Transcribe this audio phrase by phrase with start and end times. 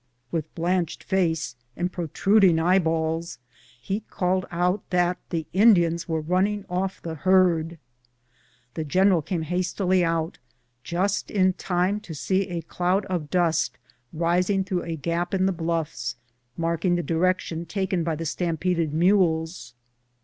[0.31, 3.37] With blanched face and protruding eyeballs
[3.79, 7.77] he called out that the Indians were running off the herd.
[8.73, 10.39] The general came hastily out,
[10.83, 13.77] just in time to see a cloud of dust
[14.11, 16.15] rising through a gap in the bluffs,
[16.57, 19.75] marking the direction taken by the stampeded mules.